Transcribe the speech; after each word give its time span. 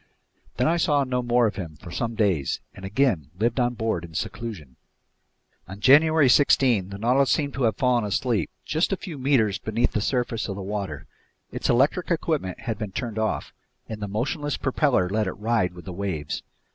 Then 0.57 0.67
I 0.67 0.77
saw 0.77 1.03
no 1.03 1.21
more 1.21 1.45
of 1.45 1.57
him 1.57 1.75
for 1.75 1.91
some 1.91 2.15
days 2.15 2.59
and 2.73 2.83
again 2.83 3.29
lived 3.37 3.59
on 3.59 3.75
board 3.75 4.03
in 4.03 4.15
seclusion. 4.15 4.75
On 5.67 5.79
January 5.79 6.27
16 6.27 6.89
the 6.89 6.97
Nautilus 6.97 7.29
seemed 7.29 7.53
to 7.53 7.65
have 7.65 7.75
fallen 7.77 8.03
asleep 8.03 8.49
just 8.65 8.91
a 8.91 8.97
few 8.97 9.19
meters 9.19 9.59
beneath 9.59 9.91
the 9.91 10.01
surface 10.01 10.47
of 10.47 10.55
the 10.55 10.61
water. 10.63 11.05
Its 11.51 11.69
electric 11.69 12.09
equipment 12.09 12.61
had 12.61 12.79
been 12.79 12.91
turned 12.91 13.19
off, 13.19 13.53
and 13.87 14.01
the 14.01 14.07
motionless 14.07 14.57
propeller 14.57 15.07
let 15.07 15.27
it 15.27 15.33
ride 15.33 15.73
with 15.75 15.85
the 15.85 15.93
waves. 15.93 16.41